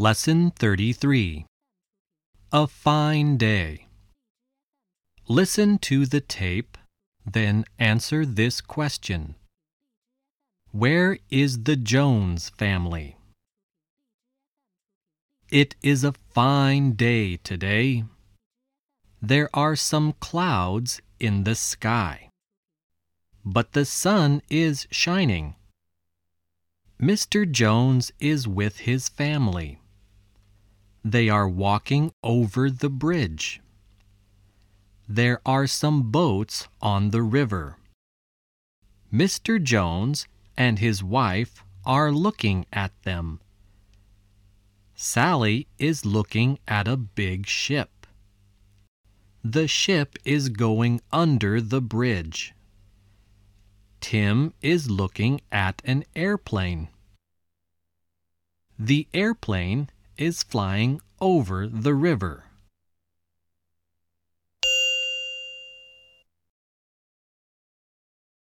[0.00, 1.44] Lesson 33
[2.52, 3.86] A Fine Day.
[5.26, 6.78] Listen to the tape,
[7.26, 9.34] then answer this question
[10.70, 13.16] Where is the Jones family?
[15.50, 18.04] It is a fine day today.
[19.20, 22.30] There are some clouds in the sky,
[23.44, 25.56] but the sun is shining.
[27.02, 27.50] Mr.
[27.50, 29.80] Jones is with his family.
[31.04, 33.60] They are walking over the bridge.
[35.08, 37.76] There are some boats on the river.
[39.12, 39.62] Mr.
[39.62, 43.40] Jones and his wife are looking at them.
[44.94, 48.06] Sally is looking at a big ship.
[49.42, 52.52] The ship is going under the bridge.
[54.00, 56.88] Tim is looking at an airplane.
[58.78, 62.47] The airplane is flying over the river.